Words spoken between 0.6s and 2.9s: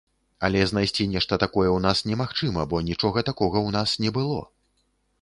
знайсці нешта такое ў нас немагчыма, бо